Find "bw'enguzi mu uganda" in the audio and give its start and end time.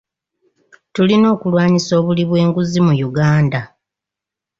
2.29-3.61